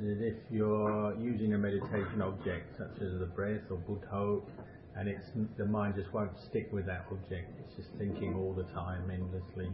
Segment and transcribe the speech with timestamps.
[0.00, 4.40] is if you're using a meditation object such as the breath or Buddha,
[4.96, 7.52] and it's the mind just won't stick with that object.
[7.60, 9.70] It's just thinking all the time, endlessly.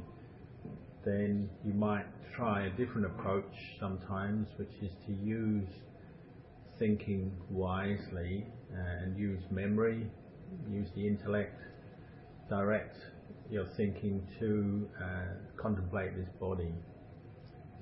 [1.04, 5.69] Then you might try a different approach sometimes, which is to use
[6.79, 10.06] thinking wisely and use memory,
[10.69, 11.61] use the intellect,
[12.49, 12.97] direct
[13.51, 16.73] your thinking to uh, contemplate this body.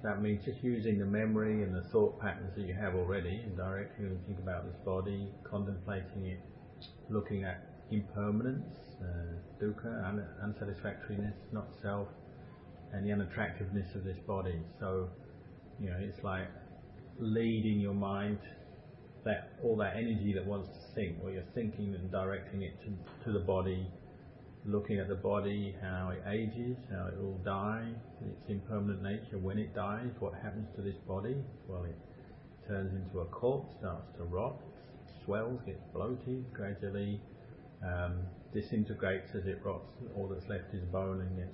[0.02, 3.56] That means just using the memory and the thought patterns that you have already and
[3.56, 6.40] directly think about this body, contemplating it,
[7.08, 7.60] looking at
[7.90, 12.08] impermanence, uh, dukkha, un- unsatisfactoriness, not self,
[12.92, 14.60] and the unattractiveness of this body.
[14.80, 15.08] So,
[15.80, 16.48] you know, it's like
[17.20, 18.38] leading your mind,
[19.24, 23.24] that all that energy that wants to think, where you're thinking and directing it to,
[23.24, 23.88] to the body,
[24.64, 27.88] looking at the body, how it ages, how it will die,
[28.20, 31.36] its impermanent nature, when it dies, what happens to this body?
[31.68, 31.96] Well, it
[32.68, 34.60] turns into a corpse, starts to rot,
[35.24, 37.20] swells, gets bloated, gradually
[37.84, 38.20] um,
[38.54, 39.90] disintegrates as it rots.
[40.16, 41.50] All that's left is bone and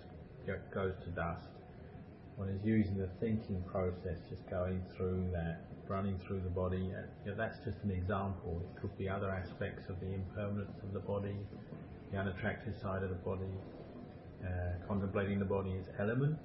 [0.47, 1.49] gets, goes to dust.
[2.37, 6.93] One is using the thinking process, just going through that, running through the body.
[7.25, 8.63] You know, that's just an example.
[8.63, 11.35] It could be other aspects of the impermanence of the body,
[12.11, 13.51] the unattractive side of the body,
[14.45, 16.41] uh, contemplating the body as elements,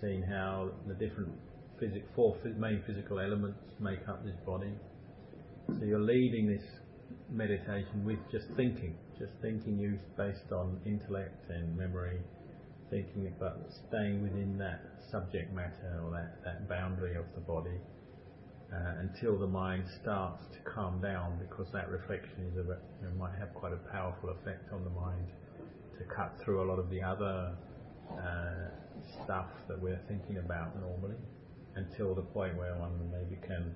[0.00, 1.32] seeing how the different
[1.78, 4.72] physic, four main physical elements make up this body.
[5.78, 6.64] So you're leading this
[7.30, 12.20] meditation with just thinking, just thinking used based on intellect and memory,
[12.90, 17.78] thinking about staying within that subject matter or that, that boundary of the body
[18.98, 23.34] until the mind starts to calm down because that reflection is a, you know, might
[23.38, 25.28] have quite a powerful effect on the mind
[25.98, 27.52] to cut through a lot of the other
[28.18, 28.68] uh,
[29.22, 31.16] stuff that we're thinking about normally
[31.76, 33.74] until the point where one maybe can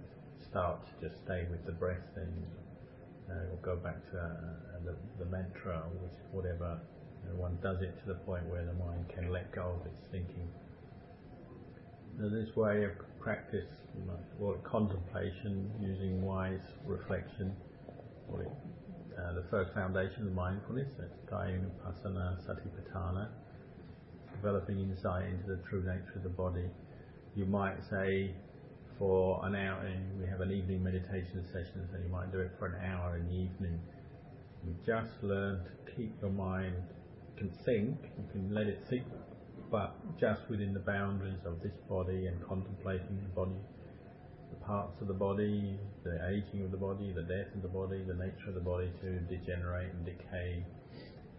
[0.48, 2.44] start to just stay with the breath and
[3.30, 6.80] uh, or go back to uh, the, the mantra or whatever
[7.22, 9.86] you know, one does it to the point where the mind can let go of
[9.86, 10.48] its thinking.
[12.18, 13.68] This way of practice,
[14.38, 17.54] well, contemplation using wise reflection,
[18.30, 23.28] or uh, the first foundation of mindfulness, that's Kayanupassana Satipatthana,
[24.36, 26.68] developing insight into the true nature of the body.
[27.34, 28.34] You might say
[28.98, 29.90] for an hour,
[30.20, 33.26] we have an evening meditation session, so you might do it for an hour in
[33.26, 33.80] the evening.
[34.66, 36.74] You just learn to keep your mind,
[37.36, 39.06] you can think, you can let it think
[39.70, 43.60] but just within the boundaries of this body and contemplating the body,
[44.50, 48.02] the parts of the body, the aging of the body, the death of the body,
[48.06, 50.64] the nature of the body to degenerate and decay.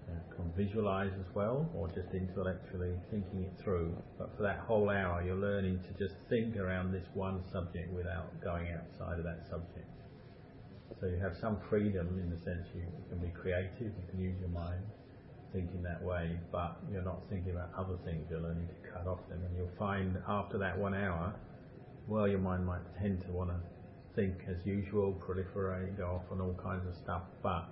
[0.10, 3.96] Uh, can visualize as well, or just intellectually thinking it through.
[4.18, 8.42] But for that whole hour, you're learning to just think around this one subject without
[8.42, 9.86] going outside of that subject.
[11.00, 14.40] So you have some freedom in the sense you can be creative, you can use
[14.40, 14.84] your mind,
[15.54, 18.28] thinking that way, but you're not thinking about other things.
[18.30, 21.34] You're learning to cut off them, and you'll find after that one hour,
[22.08, 23.60] well, your mind might tend to want to
[24.16, 27.66] think as usual, proliferate, go off on all kinds of stuff, but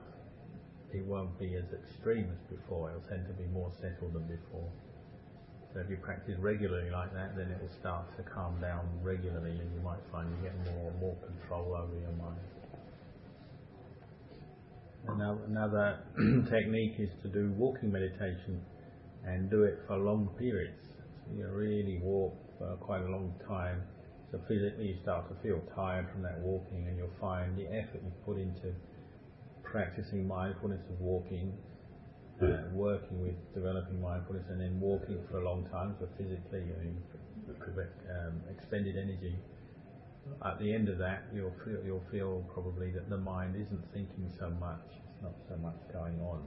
[0.94, 2.90] it won't be as extreme as before.
[2.90, 4.70] It'll tend to be more settled than before.
[5.74, 9.52] So if you practice regularly like that, then it will start to calm down regularly,
[9.52, 12.40] and you might find you get more more control over your mind.
[15.08, 16.00] Another, another
[16.50, 18.62] technique is to do walking meditation
[19.26, 20.82] and do it for long periods.
[21.26, 23.84] So you really walk for quite a long time.
[24.32, 28.02] So physically you start to feel tired from that walking and you'll find the effort
[28.04, 28.74] you put into
[29.64, 31.54] practicing mindfulness of walking,
[32.42, 36.84] uh, working with developing mindfulness and then walking for a long time, so physically I
[36.84, 37.02] mean,
[38.10, 39.36] um, expended energy
[40.46, 44.32] at the end of that, you'll feel you'll feel probably that the mind isn't thinking
[44.40, 44.86] so much.
[44.90, 46.46] It's not so much going on.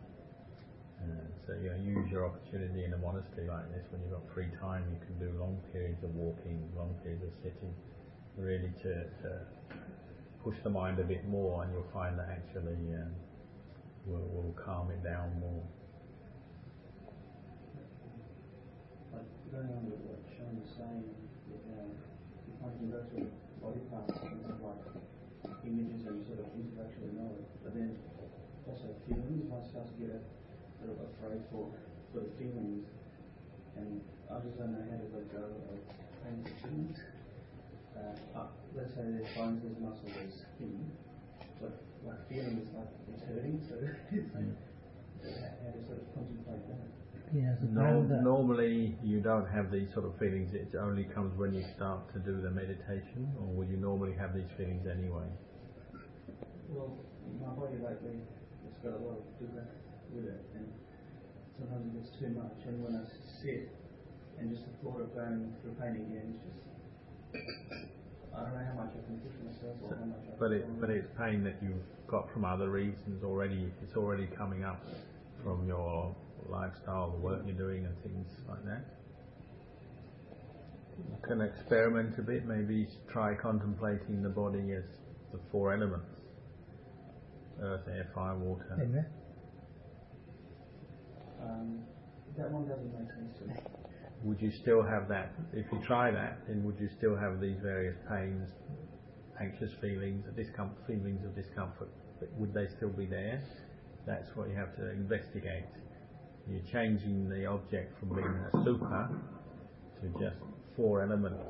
[1.01, 4.23] Uh, so you know, use your opportunity in a monastery like this when you've got
[4.35, 4.85] free time.
[4.93, 7.73] You can do long periods of walking, long periods of sitting,
[8.37, 9.31] really to, to
[10.45, 13.13] push the mind a bit more, and you'll find that actually um,
[14.07, 15.65] will, will calm it down more.
[19.13, 21.05] Like going on with what Sean was saying,
[21.65, 27.13] uh, if I can go to body parts and like images and sort of intellectually
[27.13, 27.97] know it, but then
[28.67, 29.45] also feelings.
[29.53, 30.21] One starts to get a
[30.81, 31.69] little afraid for
[32.13, 32.89] sort of feelings,
[33.77, 34.01] and
[34.33, 35.79] I just don't know how to let go of
[36.65, 36.99] feelings.
[37.97, 40.81] Uh, uh, let's say there's bones, there's muscle, there's skin,
[41.61, 41.77] but
[42.07, 43.77] like feeling is like it's hurting, so
[44.17, 44.49] it's like,
[45.21, 47.00] how to sort of contemplate that.
[47.33, 48.23] Yeah, as a Nor- part of that.
[48.25, 50.51] normally, you don't have these sort of feelings.
[50.53, 54.35] It only comes when you start to do the meditation, or would you normally have
[54.35, 55.31] these feelings anyway?
[56.69, 56.99] Well,
[57.39, 58.19] my body lately,
[58.67, 59.63] it's got a lot of dukkha
[60.11, 60.67] with it, and
[61.59, 62.59] sometimes it gets too much.
[62.67, 63.05] And when I
[63.43, 63.71] sit,
[64.39, 66.67] and just the thought of going through pain again, it's just,
[68.35, 70.67] I don't know how much I can push myself or how much I But it,
[70.81, 73.71] but it's pain that you've got from other reasons already.
[73.87, 74.83] It's already coming up
[75.45, 76.15] from your
[76.49, 78.85] lifestyle, the work you're doing, and things like that.
[80.99, 82.47] You can experiment a bit.
[82.47, 84.85] Maybe try contemplating the body as
[85.33, 86.11] the four elements:
[87.63, 88.79] earth, air, fire, water.
[88.81, 89.07] Amen.
[91.43, 91.81] Um,
[92.37, 93.55] that one doesn't make sense to me.
[94.25, 95.33] Would you still have that?
[95.55, 98.49] If you try that, then would you still have these various pains,
[99.41, 101.89] anxious feelings, discomfort, feelings of discomfort?
[102.37, 103.43] Would they still be there?
[104.07, 105.65] That's what you have to investigate.
[106.51, 109.09] You're changing the object from being a super
[110.03, 110.37] to just
[110.77, 111.45] four elements,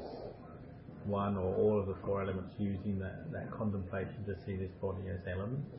[1.07, 5.09] one or all of the four elements, using that, that contemplation to see this body
[5.09, 5.73] as elements.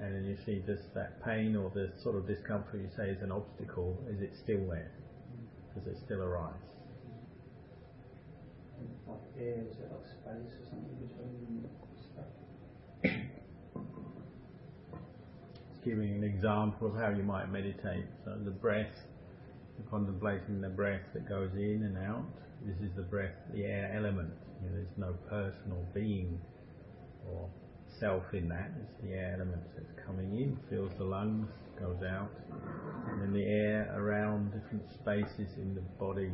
[0.00, 3.22] And then you see just that pain or this sort of discomfort you say is
[3.22, 4.90] an obstacle, is it still there?
[5.76, 6.54] Does it still arise?
[9.06, 11.68] Like air, is it like space or something between
[15.84, 18.06] giving an example of how you might meditate.
[18.24, 18.92] So the breath,
[19.90, 22.24] contemplating the breath that goes in and out.
[22.66, 24.32] This is the breath, the air element.
[24.62, 26.40] You know, there's no personal being
[27.30, 27.48] or
[28.00, 28.70] self in that.
[28.82, 31.48] It's the air element that's coming in, fills the lungs,
[31.78, 32.30] goes out,
[33.08, 36.30] and then the air around different spaces in the body.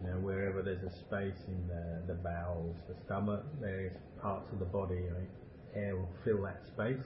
[0.00, 4.58] You know, wherever there's a space in the, the bowels, the stomach, various parts of
[4.58, 5.04] the body,
[5.74, 7.04] air will fill that space.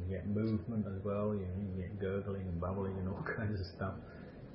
[0.00, 1.46] You get movement as well, you,
[1.76, 3.94] you get gurgling and bubbling and all kinds of stuff.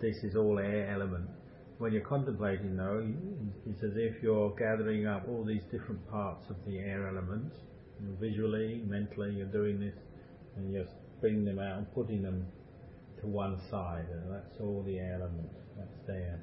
[0.02, 1.30] This is all air element.
[1.78, 3.06] When you're contemplating though,
[3.66, 7.54] it's as if you're gathering up all these different parts of the air element.
[8.00, 9.96] You know, visually, mentally, you're doing this
[10.56, 10.88] and you're
[11.22, 12.46] bringing them out and putting them
[13.22, 14.06] to one side.
[14.12, 15.50] And that's all the air element.
[15.78, 16.40] That's there.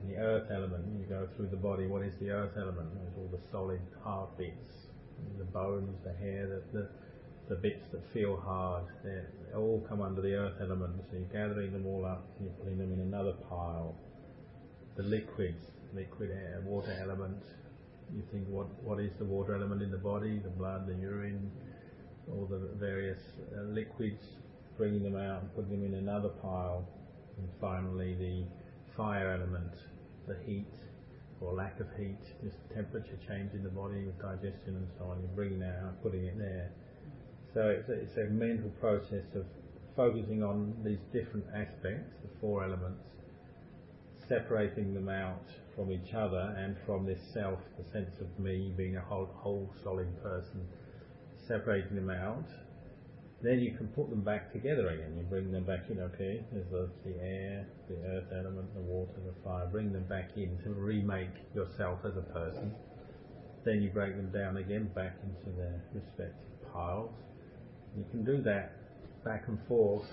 [0.00, 2.88] And the earth element, you go through the body, what is the earth element?
[2.94, 4.88] There's all the solid hard bits,
[5.38, 6.88] the bones, the hair, the, the,
[7.50, 9.20] the bits that feel hard, they
[9.56, 10.94] all come under the earth element.
[11.10, 13.96] So you're gathering them all up and you're putting them in another pile.
[14.96, 17.42] The liquids, liquid air, water element.
[18.14, 20.38] You think what what is the water element in the body?
[20.38, 21.50] The blood, the urine,
[22.30, 23.20] all the various
[23.58, 24.22] uh, liquids,
[24.78, 26.86] bringing them out and putting them in another pile.
[27.36, 28.44] And finally the
[28.96, 29.74] fire element,
[30.28, 30.70] the heat
[31.40, 35.18] or lack of heat, just temperature change in the body with digestion and so on.
[35.18, 36.70] You're bringing that out, putting it there.
[37.52, 39.44] So it's a, mental process of
[39.96, 43.02] focusing on these different aspects, the four elements,
[44.28, 45.44] separating them out
[45.74, 50.06] from each other and from this self, the sense of me being a whole, solid
[50.22, 50.64] person,
[51.48, 52.46] separating them out.
[53.42, 55.16] Then you can put them back together again.
[55.16, 59.18] You bring them back in, okay, there's the, the air, the earth element, the water,
[59.26, 59.66] the fire.
[59.66, 62.72] Bring them back in to remake yourself as a person.
[63.64, 67.10] Then you break them down again back into their respective piles.
[67.96, 68.72] You can do that
[69.24, 70.06] back and forth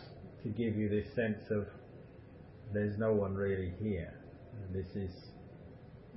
[0.43, 1.67] to give you this sense of
[2.73, 4.13] there's no one really here.
[4.73, 5.11] This is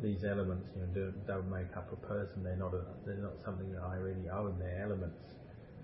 [0.02, 2.42] these elements, you know, don't, don't make up a person.
[2.42, 4.56] They're not a, they're not something that I really own.
[4.58, 5.20] They're elements.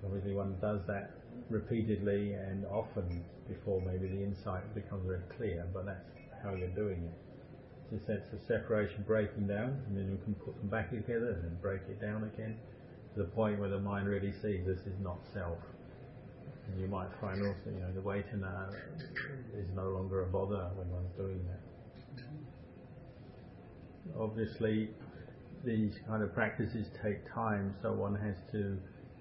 [0.04, 1.10] Obviously, one does that
[1.50, 5.66] repeatedly and often before maybe the insight becomes very clear.
[5.74, 6.08] But that's
[6.42, 7.92] how you're doing it.
[7.92, 11.38] It's a sense of separation, breaking down, and then you can put them back together
[11.44, 12.56] and break it down again
[13.16, 15.58] to the point where the mind really sees this is not self.
[16.68, 18.68] And you might find also, you know, the way to know
[19.56, 21.60] is no longer a bother when one's doing that.
[24.20, 24.90] Obviously,
[25.64, 28.78] these kind of practices take time, so one has to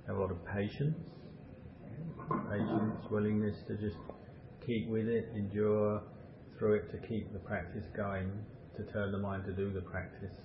[0.07, 0.97] have a lot of patience,
[2.49, 3.97] patience, willingness to just
[4.65, 6.01] keep with it, endure
[6.57, 8.29] through it to keep the practice going,
[8.75, 10.35] to turn the mind to do the practice.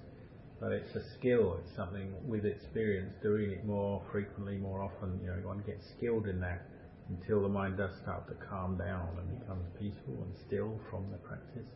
[0.61, 5.29] But it's a skill, it's something with experience, doing it more frequently, more often, you
[5.29, 6.67] know, one gets skilled in that
[7.09, 11.17] until the mind does start to calm down and becomes peaceful and still from the
[11.17, 11.67] practice.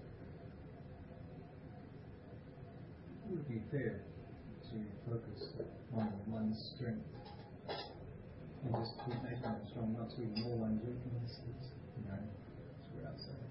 [3.25, 4.03] It would be fair
[4.71, 4.76] to
[5.09, 5.49] focus
[5.97, 7.09] on one's strength
[8.64, 13.49] and just keep making them strong, not to ignore one's weaknesses, you know, outside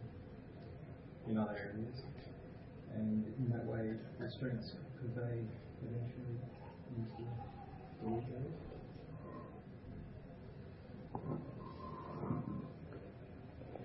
[1.27, 2.12] in other areas.
[2.95, 5.45] And in that way, the strengths prevail
[5.81, 6.37] eventually
[6.97, 7.53] into the.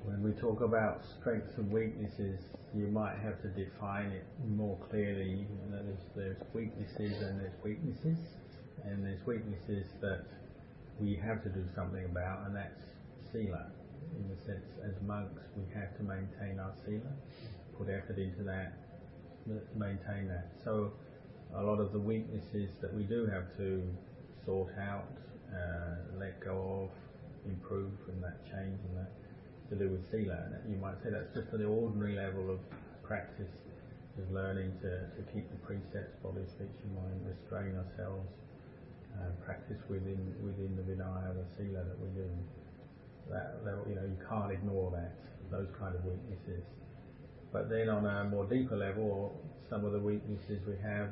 [0.04, 2.40] When we talk about strengths and weaknesses,
[2.74, 5.46] you might have to define it more clearly.
[5.70, 8.18] There's, there's weaknesses and there's weaknesses,
[8.84, 10.24] and there's weaknesses that
[11.00, 12.82] we have to do something about, and that's
[13.32, 13.70] sila.
[14.16, 17.12] In the sense, as monks, we have to maintain our sila,
[17.76, 18.72] put effort into that,
[19.76, 20.48] maintain that.
[20.64, 20.92] So,
[21.54, 23.82] a lot of the weaknesses that we do have to
[24.44, 25.08] sort out,
[25.52, 29.12] uh, let go of, improve, and that change, and that
[29.70, 30.36] to do with sila.
[30.68, 32.60] You might say that's just an ordinary level of
[33.02, 33.52] practice,
[34.16, 38.28] of learning to, to keep the precepts, body, speech, and mind, restrain ourselves,
[39.16, 42.28] uh, practice within within the vinaya, the sila that we do.
[43.30, 45.12] That, that you know you can't ignore that
[45.50, 46.64] those kind of weaknesses.
[47.52, 49.40] But then on a more deeper level,
[49.70, 51.10] some of the weaknesses we have,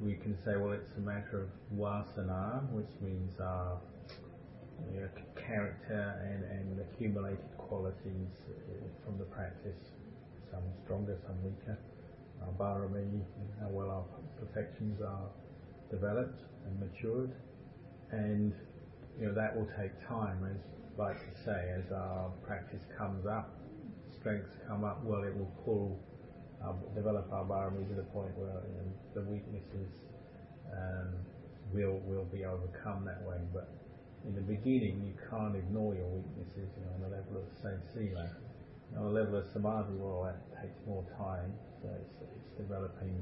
[0.00, 3.78] we can say, well, it's a matter of vasana, which means our
[4.92, 9.78] you know, character and, and accumulated qualities uh, from the practice,
[10.50, 11.78] some stronger, some weaker.
[12.40, 13.20] Uh, our barami,
[13.60, 14.04] how well our
[14.40, 15.28] perfections are
[15.90, 17.32] developed and matured,
[18.12, 18.54] and
[19.18, 23.50] you know that will take time, as like to say, as our practice comes up,
[24.20, 25.02] strengths come up.
[25.02, 25.98] Well, it will pull,
[26.62, 29.90] uh, develop our barami to the point where you know, the weaknesses
[30.70, 31.08] um,
[31.72, 33.68] will will be overcome that way, but
[34.26, 37.72] in the beginning, you can't ignore your weaknesses you know, on the level of, say,
[37.88, 38.28] sila.
[38.98, 41.54] On the level of samadhi, well, that takes more time.
[41.80, 43.16] So it's, it's developing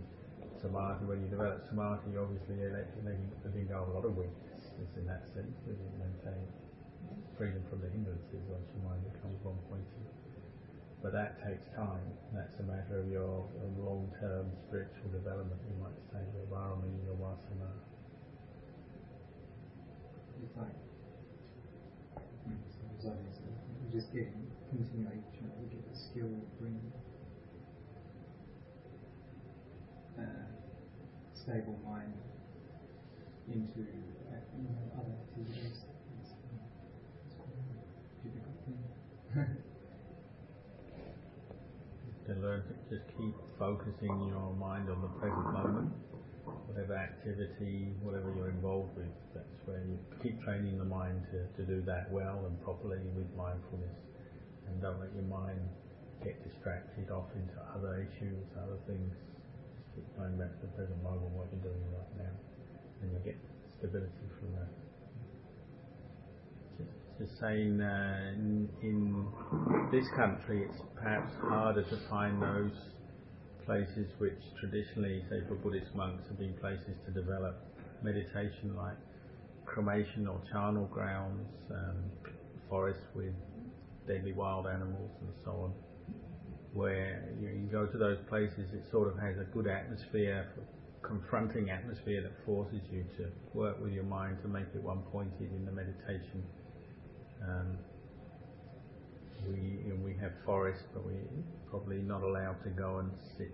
[0.59, 1.07] samadhi.
[1.07, 5.23] When you develop samadhi, obviously you're letting, go of a lot of weaknesses in that
[5.31, 5.55] sense.
[5.71, 6.43] You maintain
[7.37, 10.18] freedom from the hindrances once your mind becomes one pointed.
[11.03, 12.03] But that takes time.
[12.35, 13.47] That's a matter of your
[13.79, 17.71] long-term spiritual development, you might say, your barami, your vasana.
[20.43, 20.75] It's like
[23.01, 24.27] so we just get
[24.71, 26.93] continually trying to get the skill of bringing
[30.19, 30.51] uh,
[31.33, 32.13] stable mind
[33.47, 33.87] into
[34.27, 35.87] uh, you know, other activities.
[36.19, 36.59] It's, um,
[37.25, 37.79] it's quite a
[38.27, 38.83] difficult thing.
[42.27, 45.93] to learn to just keep focusing your mind on the present moment
[46.79, 51.63] whatever activity, whatever you're involved with, that's where you keep training the mind to, to
[51.67, 53.99] do that well and properly with mindfulness.
[54.67, 55.59] And don't let your mind
[56.23, 59.11] get distracted off into other issues, other things.
[59.75, 62.35] Just keep going back to the present moment, what you're doing right now.
[63.03, 63.39] And you get
[63.81, 64.88] stability from that.
[67.19, 69.27] Just saying, uh, in, in
[69.91, 72.71] this country, it's perhaps harder to find those
[73.67, 77.57] places which traditionally, say for Buddhist monks, have been places to develop
[78.05, 78.97] meditation like
[79.67, 81.97] cremation or charnel grounds, um,
[82.69, 83.35] forests with
[84.07, 85.73] deadly wild animals and so on.
[86.73, 90.47] Where you, you go to those places, it sort of has a good atmosphere,
[91.03, 95.51] confronting atmosphere that forces you to work with your mind to make it one pointed
[95.53, 96.45] in the meditation.
[97.43, 97.79] Um,
[100.09, 101.29] we have forests, but we're
[101.71, 103.53] probably not allowed to go and sit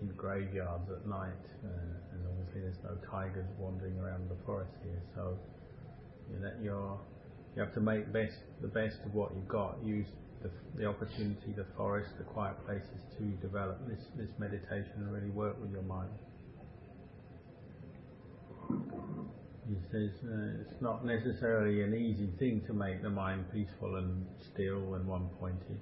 [0.00, 5.00] in graveyards at night, uh, and obviously there's no tigers wandering around the forest here.
[5.14, 5.38] So
[6.60, 9.76] you have to make the best of what you've got.
[9.84, 10.06] Use
[10.76, 15.70] the, opportunity, the forest, the quiet places to develop this meditation and really work with
[15.72, 16.10] your mind.
[19.68, 24.26] He says uh, it's not necessarily an easy thing to make the mind peaceful and
[24.52, 25.78] still and one pointed.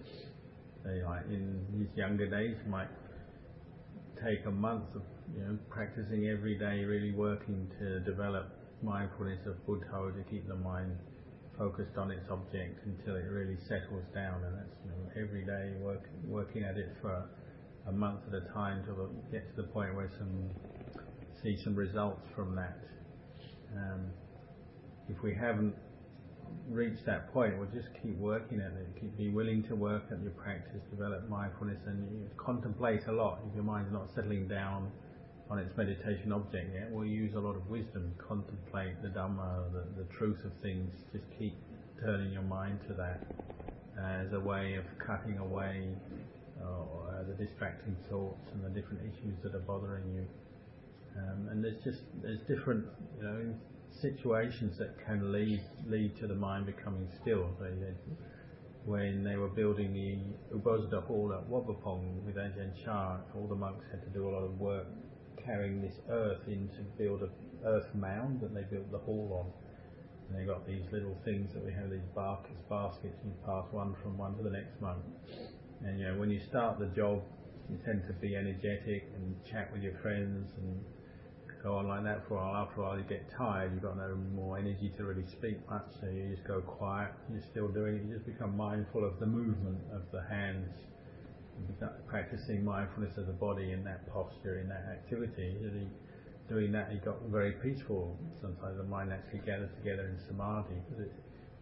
[0.84, 2.88] Say, like in his younger days, might
[4.22, 5.02] take a month of
[5.34, 10.56] you know practicing every day, really working to develop mindfulness of Buddha to keep the
[10.56, 10.96] mind
[11.56, 15.76] focused on its object until it really settles down, and that's you know, every day
[15.80, 17.28] work, working at it for
[17.86, 20.50] a month at a time it get to the point where some
[21.42, 22.78] see some results from that.
[23.76, 24.10] Um,
[25.08, 25.74] if we haven't
[26.68, 29.00] reached that point, we'll just keep working at it.
[29.00, 33.40] Keep, be willing to work at your practice, develop mindfulness, and contemplate a lot.
[33.48, 34.90] If your mind's not settling down
[35.50, 40.02] on its meditation object yet, we'll use a lot of wisdom, contemplate the Dhamma, the,
[40.02, 40.92] the truth of things.
[41.12, 41.54] Just keep
[42.00, 43.20] turning your mind to that
[43.98, 45.96] as a way of cutting away
[46.62, 50.26] uh, the distracting thoughts and the different issues that are bothering you.
[51.16, 52.86] Um, and there's just there's different
[53.18, 53.54] you know
[54.00, 57.50] situations that can lead lead to the mind becoming still.
[57.60, 57.94] They, they,
[58.84, 63.84] when they were building the Ubozda Hall at Wat with Ajahn Chah, all the monks
[63.90, 64.86] had to do a lot of work
[65.44, 67.28] carrying this earth in to build a
[67.66, 69.52] earth mound that they built the hall on.
[70.28, 73.64] And they've got these little things that we have, these baskets, baskets, and you pass
[73.70, 75.02] one from one to the next monk.
[75.84, 77.22] And you know, when you start the job,
[77.70, 80.84] you tend to be energetic and chat with your friends and
[81.62, 82.66] go on like that for a while.
[82.66, 83.72] After a while, you get tired.
[83.72, 87.12] You've got no more energy to really speak much, so you just go quiet.
[87.30, 88.02] You're still doing it.
[88.06, 90.74] You just become mindful of the movement of the hands.
[92.08, 95.56] Practicing mindfulness of the body in that posture, in that activity.
[95.60, 95.86] Really
[96.48, 98.18] doing that, you got very peaceful.
[98.40, 101.12] Sometimes the mind actually gathers together in samadhi because it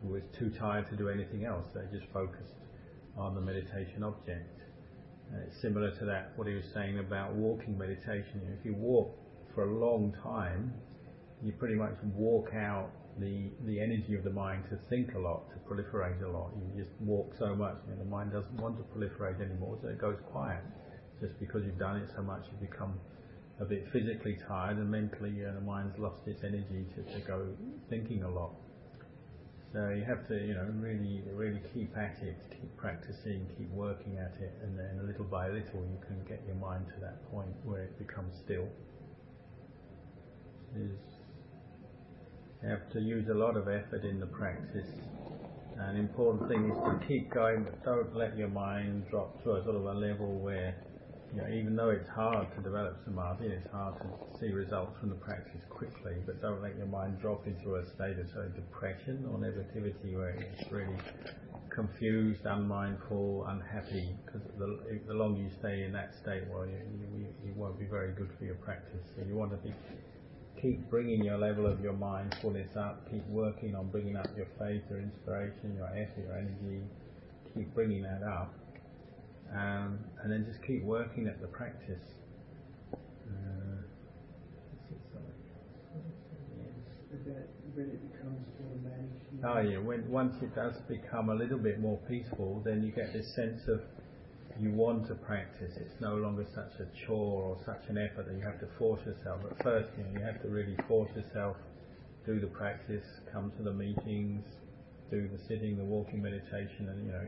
[0.03, 1.67] was too tired to do anything else.
[1.75, 2.55] So it just focused
[3.17, 4.58] on the meditation object.
[5.31, 8.41] Uh, similar to that, what he was saying about walking meditation.
[8.59, 9.15] If you walk
[9.55, 10.73] for a long time,
[11.43, 15.51] you pretty much walk out the, the energy of the mind to think a lot,
[15.51, 16.53] to proliferate a lot.
[16.57, 19.99] You just walk so much, and the mind doesn't want to proliferate anymore, so it
[19.99, 20.63] goes quiet.
[21.21, 22.95] Just because you've done it so much, you become
[23.61, 27.47] a bit physically tired, and mentally uh, the mind's lost its energy to, to go
[27.91, 28.55] thinking a lot.
[29.73, 34.17] So you have to, you know, really, really keep at it, keep practicing, keep working
[34.17, 37.53] at it, and then little by little you can get your mind to that point
[37.65, 38.67] where it becomes still.
[40.75, 40.97] Is
[42.63, 44.89] you have to use a lot of effort in the practice.
[45.79, 49.65] An important thing is to keep going, but don't let your mind drop to a
[49.65, 50.75] sort of a level where
[51.35, 55.11] you know, even though it's hard to develop samadhi, it's hard to see results from
[55.11, 56.08] the practice quickly,
[56.41, 60.71] don't let your mind drop into a state of say, depression or negativity where it's
[60.71, 60.99] really
[61.71, 66.79] confused, unmindful, unhappy, because the, the longer you stay in that state, well, you,
[67.17, 69.07] you, you won't be very good for your practice.
[69.17, 69.75] So you want to be
[70.61, 74.83] keep bringing your level of your mindfulness up, keep working on bringing up your faith,
[74.91, 76.83] your inspiration, your effort, your energy,
[77.55, 78.55] keep bringing that up
[79.55, 82.03] um, and then just keep working at the practice.
[87.29, 87.35] Uh,
[89.45, 93.13] oh yeah, when once it does become a little bit more peaceful, then you get
[93.13, 93.81] this sense of
[94.59, 95.73] you want to practice.
[95.77, 99.01] It's no longer such a chore or such an effort that you have to force
[99.07, 99.41] yourself.
[99.43, 101.57] But first, you, know, you have to really force yourself,
[102.27, 104.43] do the practice, come to the meetings,
[105.11, 107.27] do the sitting, the walking meditation, and you know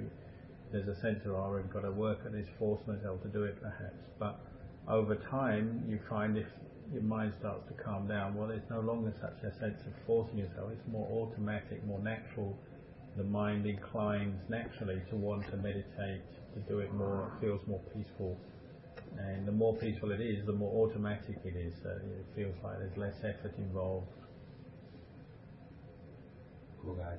[0.72, 3.44] there's a sense of, oh, I've got to work at this, force myself to do
[3.44, 4.02] it perhaps.
[4.18, 4.38] But
[4.88, 6.46] over time, you find if
[6.93, 10.37] your mind starts to calm down, well, there's no longer such a sense of forcing
[10.37, 10.71] yourself.
[10.71, 12.57] It's more automatic, more natural.
[13.17, 16.21] The mind inclines naturally to want to meditate,
[16.53, 17.31] to do it more.
[17.35, 18.37] It feels more peaceful.
[19.17, 21.73] And the more peaceful it is, the more automatic it is.
[21.85, 24.07] Uh, it feels like there's less effort involved.
[26.83, 27.15] Cool guy,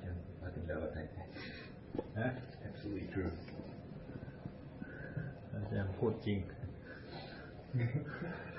[0.46, 3.32] I think that Absolutely true.
[5.52, 6.38] อาจารย์พูดจริง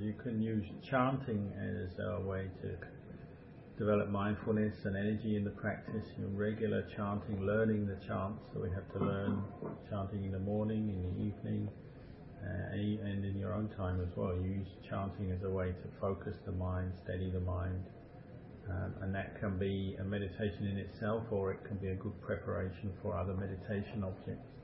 [0.00, 2.76] you can use chanting as a way to
[3.76, 6.06] develop mindfulness and energy in the practice.
[6.16, 8.42] You know, regular chanting, learning the chants.
[8.52, 9.42] So we have to learn
[9.90, 11.68] chanting in the morning, in the evening,
[12.42, 14.34] uh, and in your own time as well.
[14.36, 17.84] You use chanting as a way to focus the mind, steady the mind.
[18.70, 22.20] Um, and that can be a meditation in itself or it can be a good
[22.20, 24.57] preparation for other meditation objects.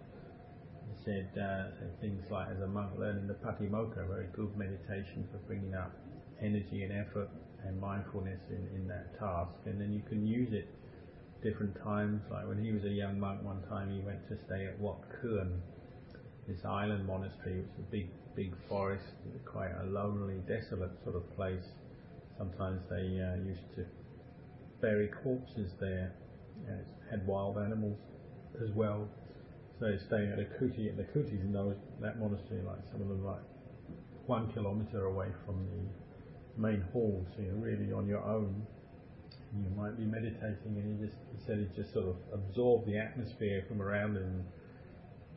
[1.04, 1.64] Said uh,
[2.00, 5.92] things like as a monk learning the Patimokkha, very good meditation for bringing up
[6.40, 7.28] energy and effort
[7.66, 9.52] and mindfulness in, in that task.
[9.66, 10.68] And then you can use it
[11.42, 12.22] different times.
[12.30, 15.00] Like when he was a young monk, one time he went to stay at Wat
[15.20, 15.60] Kuan,
[16.48, 19.04] this island monastery, which is a big, big forest,
[19.44, 21.64] quite a lonely, desolate sort of place
[22.38, 23.84] Sometimes they uh, used to
[24.80, 26.12] bury corpses there.
[26.66, 27.98] And it had wild animals
[28.62, 29.08] as well.
[29.84, 33.08] So staying at a kuti, and the kutis in those, that monastery, like some of
[33.08, 33.44] them, like
[34.24, 38.66] one kilometre away from the main hall, so you're really on your own.
[39.52, 42.96] You might be meditating, and he just he said he just sort of absorbed the
[42.96, 44.46] atmosphere from around and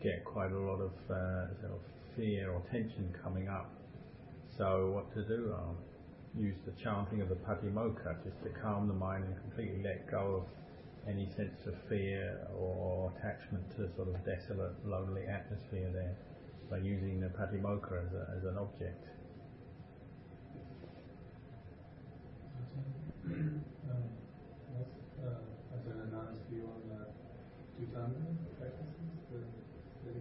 [0.01, 1.81] get quite a lot of uh, sort of
[2.15, 3.69] fear or tension coming up.
[4.57, 5.53] So what to do?
[5.59, 5.75] Um,
[6.39, 10.39] use the chanting of the Patimokkha just to calm the mind and completely let go
[10.39, 10.43] of
[11.09, 16.15] any sense of fear or attachment to sort of desolate, lonely atmosphere there
[16.69, 19.05] by using the Patimokkha as, a, as an object.
[23.27, 24.03] um,
[25.23, 27.01] uh, Ajahn Anan's view on the
[27.79, 28.23] Dhutanga
[28.59, 29.11] practices?
[29.31, 29.39] The,
[30.05, 30.13] the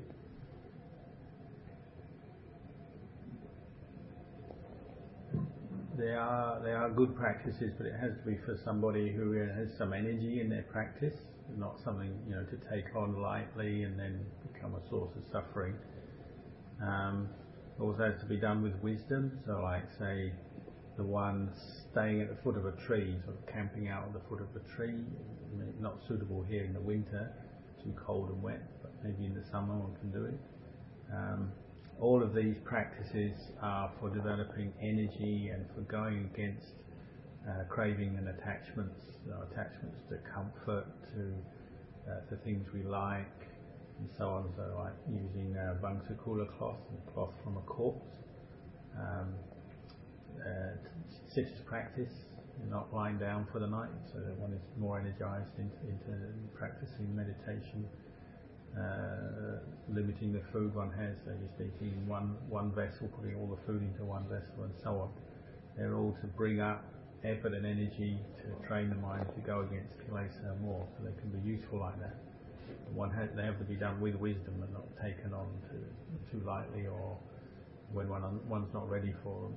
[5.98, 9.68] They are they are good practices, but it has to be for somebody who has
[9.78, 11.14] some energy in their practice,
[11.56, 14.20] not something you know to take on lightly and then
[14.52, 15.74] become a source of suffering.
[16.82, 17.28] Um,
[17.80, 19.38] also has to be done with wisdom.
[19.46, 20.32] So, like say,
[20.96, 21.50] the one
[21.90, 24.48] staying at the foot of a tree, sort of camping out at the foot of
[24.56, 25.04] a tree,
[25.80, 27.32] not suitable here in the winter,
[27.82, 30.40] too cold and wet, but maybe in the summer one can do it.
[31.12, 31.52] Um,
[32.00, 33.32] all of these practices
[33.62, 36.66] are for developing energy and for going against
[37.48, 41.32] uh, craving and attachments, you attachments to comfort, to
[42.11, 43.26] uh, to things we like,
[43.98, 44.52] and so on.
[44.56, 48.12] So like using uh, pamsukula cloth, and cloth from a corpse.
[48.98, 49.35] Um,
[50.37, 50.76] uh,
[51.32, 52.12] sitters practice,
[52.68, 56.12] not lying down for the night, so that one is more energized into, into
[56.54, 57.87] practicing meditation.
[58.76, 59.56] Uh,
[59.88, 63.62] limiting the food one has, so just eating in one, one vessel, putting all the
[63.64, 65.10] food into one vessel, and so on.
[65.76, 66.84] They're all to bring up
[67.24, 71.30] effort and energy to train the mind to go against kilesa more, so they can
[71.32, 72.16] be useful like that.
[72.92, 75.84] One has, they have to be done with wisdom and not taken on too,
[76.30, 77.16] too lightly or
[77.92, 79.54] when one, one's not ready for them.